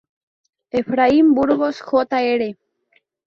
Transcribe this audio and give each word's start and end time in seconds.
Efraín 0.79 1.27
Burgos 1.35 1.77
Jr. 1.87 2.41